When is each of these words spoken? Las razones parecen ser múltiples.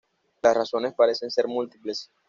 Las 0.41 0.55
razones 0.55 0.95
parecen 0.95 1.29
ser 1.29 1.45
múltiples. 1.47 2.09